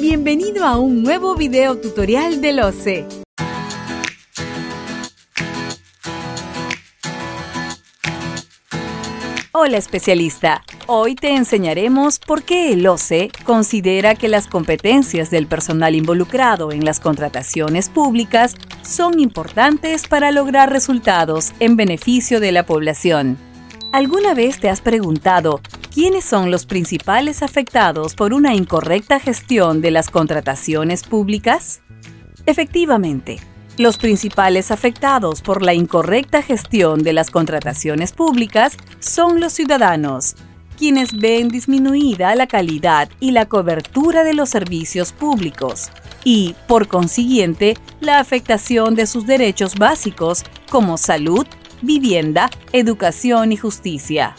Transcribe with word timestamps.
Bienvenido 0.00 0.64
a 0.64 0.78
un 0.78 1.02
nuevo 1.02 1.34
video 1.34 1.76
tutorial 1.76 2.40
del 2.40 2.60
OCE. 2.60 3.04
Hola 9.50 9.76
especialista, 9.76 10.62
hoy 10.86 11.16
te 11.16 11.34
enseñaremos 11.34 12.20
por 12.20 12.44
qué 12.44 12.72
el 12.72 12.86
OCE 12.86 13.32
considera 13.44 14.14
que 14.14 14.28
las 14.28 14.46
competencias 14.46 15.30
del 15.30 15.48
personal 15.48 15.96
involucrado 15.96 16.70
en 16.70 16.84
las 16.84 17.00
contrataciones 17.00 17.88
públicas 17.88 18.54
son 18.82 19.18
importantes 19.18 20.06
para 20.06 20.30
lograr 20.30 20.70
resultados 20.70 21.52
en 21.58 21.74
beneficio 21.74 22.38
de 22.38 22.52
la 22.52 22.64
población. 22.64 23.36
¿Alguna 23.90 24.34
vez 24.34 24.60
te 24.60 24.68
has 24.68 24.80
preguntado 24.80 25.60
quiénes 25.98 26.24
son 26.24 26.52
los 26.52 26.64
principales 26.64 27.42
afectados 27.42 28.14
por 28.14 28.32
una 28.32 28.54
incorrecta 28.54 29.18
gestión 29.18 29.80
de 29.80 29.90
las 29.90 30.10
contrataciones 30.10 31.02
públicas? 31.02 31.80
Efectivamente, 32.46 33.40
los 33.78 33.98
principales 33.98 34.70
afectados 34.70 35.42
por 35.42 35.60
la 35.60 35.74
incorrecta 35.74 36.40
gestión 36.40 37.02
de 37.02 37.12
las 37.12 37.32
contrataciones 37.32 38.12
públicas 38.12 38.76
son 39.00 39.40
los 39.40 39.54
ciudadanos, 39.54 40.36
quienes 40.76 41.18
ven 41.18 41.48
disminuida 41.48 42.32
la 42.36 42.46
calidad 42.46 43.08
y 43.18 43.32
la 43.32 43.46
cobertura 43.46 44.22
de 44.22 44.34
los 44.34 44.50
servicios 44.50 45.10
públicos 45.10 45.90
y, 46.22 46.54
por 46.68 46.86
consiguiente, 46.86 47.76
la 48.00 48.20
afectación 48.20 48.94
de 48.94 49.08
sus 49.08 49.26
derechos 49.26 49.74
básicos 49.74 50.44
como 50.70 50.96
salud, 50.96 51.44
vivienda, 51.82 52.50
educación 52.72 53.50
y 53.50 53.56
justicia. 53.56 54.36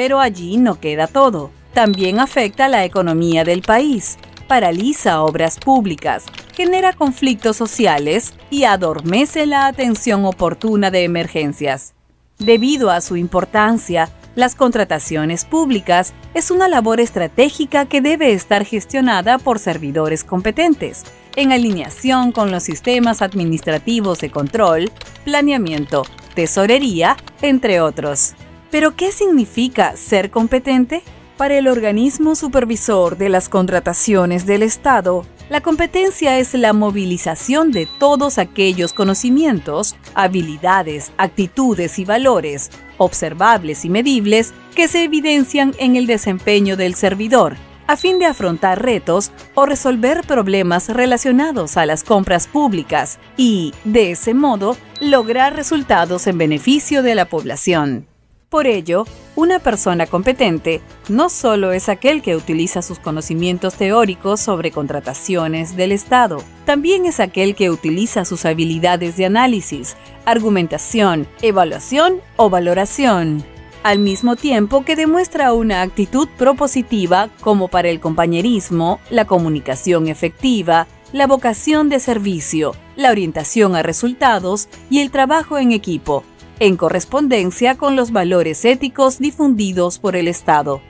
Pero 0.00 0.18
allí 0.18 0.56
no 0.56 0.80
queda 0.80 1.06
todo. 1.06 1.50
También 1.74 2.20
afecta 2.20 2.68
la 2.68 2.86
economía 2.86 3.44
del 3.44 3.60
país, 3.60 4.16
paraliza 4.48 5.20
obras 5.22 5.58
públicas, 5.58 6.24
genera 6.54 6.94
conflictos 6.94 7.58
sociales 7.58 8.32
y 8.48 8.64
adormece 8.64 9.44
la 9.44 9.66
atención 9.66 10.24
oportuna 10.24 10.90
de 10.90 11.04
emergencias. 11.04 11.92
Debido 12.38 12.90
a 12.90 13.02
su 13.02 13.18
importancia, 13.18 14.08
las 14.36 14.54
contrataciones 14.54 15.44
públicas 15.44 16.14
es 16.32 16.50
una 16.50 16.66
labor 16.66 16.98
estratégica 16.98 17.84
que 17.84 18.00
debe 18.00 18.32
estar 18.32 18.64
gestionada 18.64 19.36
por 19.36 19.58
servidores 19.58 20.24
competentes, 20.24 21.04
en 21.36 21.52
alineación 21.52 22.32
con 22.32 22.50
los 22.50 22.62
sistemas 22.62 23.20
administrativos 23.20 24.18
de 24.20 24.30
control, 24.30 24.90
planeamiento, 25.26 26.06
tesorería, 26.34 27.18
entre 27.42 27.82
otros. 27.82 28.34
¿Pero 28.70 28.94
qué 28.94 29.12
significa 29.12 29.96
ser 29.96 30.30
competente? 30.30 31.02
Para 31.36 31.56
el 31.56 31.68
organismo 31.68 32.34
supervisor 32.34 33.16
de 33.16 33.30
las 33.30 33.48
contrataciones 33.48 34.46
del 34.46 34.62
Estado, 34.62 35.24
la 35.48 35.62
competencia 35.62 36.38
es 36.38 36.54
la 36.54 36.72
movilización 36.72 37.72
de 37.72 37.86
todos 37.98 38.38
aquellos 38.38 38.92
conocimientos, 38.92 39.96
habilidades, 40.14 41.12
actitudes 41.16 41.98
y 41.98 42.04
valores 42.04 42.70
observables 42.98 43.84
y 43.84 43.90
medibles 43.90 44.52
que 44.76 44.86
se 44.86 45.02
evidencian 45.02 45.74
en 45.78 45.96
el 45.96 46.06
desempeño 46.06 46.76
del 46.76 46.94
servidor, 46.94 47.56
a 47.86 47.96
fin 47.96 48.18
de 48.18 48.26
afrontar 48.26 48.82
retos 48.82 49.32
o 49.54 49.64
resolver 49.64 50.22
problemas 50.26 50.90
relacionados 50.90 51.78
a 51.78 51.86
las 51.86 52.04
compras 52.04 52.46
públicas 52.46 53.18
y, 53.38 53.72
de 53.84 54.12
ese 54.12 54.34
modo, 54.34 54.76
lograr 55.00 55.56
resultados 55.56 56.26
en 56.26 56.36
beneficio 56.36 57.02
de 57.02 57.14
la 57.14 57.24
población. 57.24 58.09
Por 58.50 58.66
ello, 58.66 59.06
una 59.36 59.60
persona 59.60 60.06
competente 60.06 60.80
no 61.08 61.28
solo 61.28 61.70
es 61.70 61.88
aquel 61.88 62.20
que 62.20 62.34
utiliza 62.34 62.82
sus 62.82 62.98
conocimientos 62.98 63.74
teóricos 63.76 64.40
sobre 64.40 64.72
contrataciones 64.72 65.76
del 65.76 65.92
Estado, 65.92 66.42
también 66.64 67.06
es 67.06 67.20
aquel 67.20 67.54
que 67.54 67.70
utiliza 67.70 68.24
sus 68.24 68.44
habilidades 68.44 69.16
de 69.16 69.26
análisis, 69.26 69.96
argumentación, 70.24 71.28
evaluación 71.42 72.20
o 72.34 72.50
valoración, 72.50 73.44
al 73.84 74.00
mismo 74.00 74.34
tiempo 74.34 74.84
que 74.84 74.96
demuestra 74.96 75.52
una 75.52 75.82
actitud 75.82 76.28
propositiva 76.36 77.30
como 77.42 77.68
para 77.68 77.88
el 77.88 78.00
compañerismo, 78.00 78.98
la 79.10 79.26
comunicación 79.26 80.08
efectiva, 80.08 80.88
la 81.12 81.28
vocación 81.28 81.88
de 81.88 82.00
servicio, 82.00 82.74
la 82.96 83.12
orientación 83.12 83.76
a 83.76 83.84
resultados 83.84 84.68
y 84.90 84.98
el 84.98 85.12
trabajo 85.12 85.56
en 85.56 85.70
equipo, 85.70 86.24
en 86.60 86.76
correspondencia 86.76 87.74
con 87.76 87.96
los 87.96 88.12
valores 88.12 88.64
éticos 88.66 89.18
difundidos 89.18 89.98
por 89.98 90.14
el 90.14 90.28
Estado. 90.28 90.82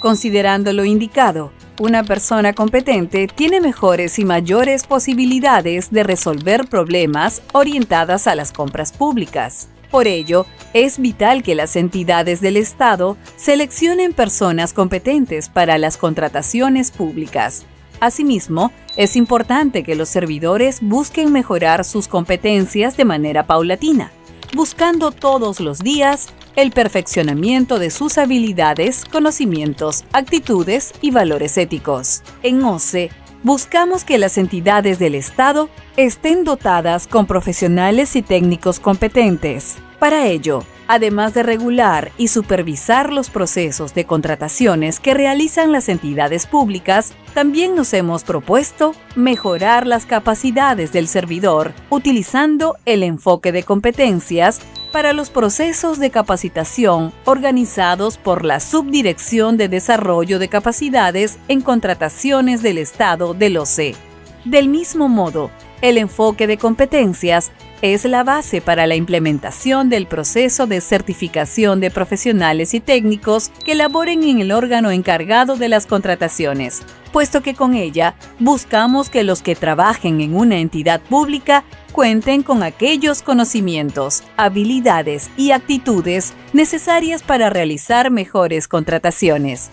Considerando 0.00 0.72
lo 0.72 0.84
indicado, 0.84 1.52
una 1.80 2.02
persona 2.02 2.52
competente 2.52 3.28
tiene 3.28 3.60
mejores 3.60 4.18
y 4.18 4.24
mayores 4.24 4.84
posibilidades 4.84 5.90
de 5.92 6.02
resolver 6.02 6.66
problemas 6.68 7.42
orientadas 7.52 8.26
a 8.26 8.34
las 8.34 8.52
compras 8.52 8.92
públicas. 8.92 9.68
Por 9.90 10.08
ello, 10.08 10.46
es 10.72 10.98
vital 10.98 11.44
que 11.44 11.54
las 11.54 11.76
entidades 11.76 12.40
del 12.40 12.56
Estado 12.56 13.16
seleccionen 13.36 14.12
personas 14.12 14.72
competentes 14.72 15.48
para 15.48 15.78
las 15.78 15.96
contrataciones 15.96 16.90
públicas. 16.90 17.64
Asimismo, 18.00 18.72
es 18.96 19.14
importante 19.14 19.84
que 19.84 19.94
los 19.94 20.08
servidores 20.08 20.80
busquen 20.82 21.32
mejorar 21.32 21.84
sus 21.84 22.08
competencias 22.08 22.96
de 22.96 23.04
manera 23.04 23.46
paulatina 23.46 24.10
buscando 24.54 25.10
todos 25.10 25.60
los 25.60 25.80
días 25.80 26.28
el 26.56 26.70
perfeccionamiento 26.70 27.78
de 27.78 27.90
sus 27.90 28.18
habilidades, 28.18 29.04
conocimientos, 29.04 30.04
actitudes 30.12 30.92
y 31.00 31.10
valores 31.10 31.58
éticos. 31.58 32.22
En 32.42 32.62
OCE, 32.62 33.10
buscamos 33.42 34.04
que 34.04 34.18
las 34.18 34.38
entidades 34.38 34.98
del 34.98 35.16
Estado 35.16 35.68
estén 35.96 36.44
dotadas 36.44 37.06
con 37.06 37.26
profesionales 37.26 38.14
y 38.14 38.22
técnicos 38.22 38.78
competentes. 38.78 39.76
Para 39.98 40.26
ello, 40.26 40.64
además 40.88 41.34
de 41.34 41.42
regular 41.42 42.12
y 42.18 42.28
supervisar 42.28 43.12
los 43.12 43.30
procesos 43.30 43.94
de 43.94 44.04
contrataciones 44.04 45.00
que 45.00 45.14
realizan 45.14 45.72
las 45.72 45.88
entidades 45.88 46.46
públicas, 46.46 47.14
también 47.34 47.74
nos 47.74 47.92
hemos 47.94 48.24
propuesto 48.24 48.94
mejorar 49.16 49.86
las 49.86 50.06
capacidades 50.06 50.92
del 50.92 51.08
servidor 51.08 51.72
utilizando 51.90 52.76
el 52.84 53.02
enfoque 53.02 53.52
de 53.52 53.62
competencias 53.62 54.60
para 54.92 55.12
los 55.12 55.28
procesos 55.30 55.98
de 55.98 56.10
capacitación 56.10 57.12
organizados 57.24 58.16
por 58.16 58.44
la 58.44 58.60
Subdirección 58.60 59.56
de 59.56 59.68
Desarrollo 59.68 60.38
de 60.38 60.48
Capacidades 60.48 61.38
en 61.48 61.62
Contrataciones 61.62 62.62
del 62.62 62.78
Estado 62.78 63.34
del 63.34 63.56
OCE. 63.56 63.96
Del 64.44 64.68
mismo 64.68 65.08
modo, 65.08 65.50
el 65.84 65.98
enfoque 65.98 66.46
de 66.46 66.56
competencias 66.56 67.52
es 67.82 68.06
la 68.06 68.24
base 68.24 68.62
para 68.62 68.86
la 68.86 68.94
implementación 68.94 69.90
del 69.90 70.06
proceso 70.06 70.66
de 70.66 70.80
certificación 70.80 71.78
de 71.80 71.90
profesionales 71.90 72.72
y 72.72 72.80
técnicos 72.80 73.50
que 73.66 73.74
laboren 73.74 74.24
en 74.24 74.40
el 74.40 74.50
órgano 74.50 74.90
encargado 74.90 75.56
de 75.56 75.68
las 75.68 75.84
contrataciones, 75.84 76.80
puesto 77.12 77.42
que 77.42 77.52
con 77.52 77.74
ella 77.74 78.14
buscamos 78.38 79.10
que 79.10 79.24
los 79.24 79.42
que 79.42 79.56
trabajen 79.56 80.22
en 80.22 80.34
una 80.34 80.56
entidad 80.56 81.02
pública 81.02 81.64
cuenten 81.92 82.42
con 82.42 82.62
aquellos 82.62 83.20
conocimientos, 83.20 84.22
habilidades 84.38 85.30
y 85.36 85.50
actitudes 85.50 86.32
necesarias 86.54 87.22
para 87.22 87.50
realizar 87.50 88.10
mejores 88.10 88.68
contrataciones. 88.68 89.68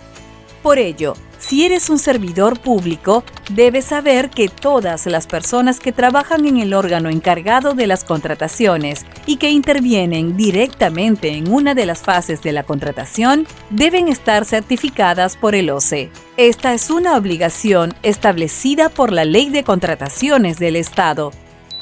Por 0.61 0.77
ello, 0.77 1.13
si 1.41 1.65
eres 1.65 1.89
un 1.89 1.97
servidor 1.97 2.59
público, 2.59 3.23
debes 3.49 3.85
saber 3.85 4.29
que 4.29 4.47
todas 4.47 5.07
las 5.07 5.25
personas 5.25 5.79
que 5.79 5.91
trabajan 5.91 6.45
en 6.45 6.57
el 6.57 6.73
órgano 6.73 7.09
encargado 7.09 7.73
de 7.73 7.87
las 7.87 8.03
contrataciones 8.03 9.07
y 9.25 9.37
que 9.37 9.49
intervienen 9.49 10.37
directamente 10.37 11.29
en 11.29 11.51
una 11.51 11.73
de 11.73 11.87
las 11.87 12.01
fases 12.03 12.43
de 12.43 12.51
la 12.51 12.63
contratación 12.63 13.47
deben 13.71 14.07
estar 14.07 14.45
certificadas 14.45 15.35
por 15.35 15.55
el 15.55 15.71
OCE. 15.71 16.11
Esta 16.37 16.75
es 16.75 16.91
una 16.91 17.17
obligación 17.17 17.95
establecida 18.03 18.89
por 18.89 19.11
la 19.11 19.25
Ley 19.25 19.49
de 19.49 19.63
Contrataciones 19.63 20.59
del 20.59 20.75
Estado, 20.75 21.31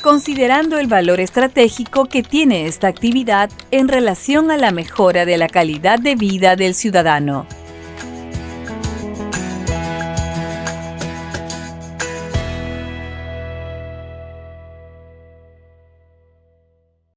considerando 0.02 0.78
el 0.80 0.88
valor 0.88 1.20
estratégico 1.20 2.06
que 2.06 2.24
tiene 2.24 2.66
esta 2.66 2.88
actividad 2.88 3.50
en 3.72 3.90
relación 3.90 4.52
a 4.52 4.58
la 4.58 4.72
mejora 4.72 5.26
de 5.26 5.38
la 5.38 5.50
calidad 5.50 6.00
de 6.00 6.16
vida 6.16 6.56
del 6.56 6.76
ciudadano. 6.76 7.46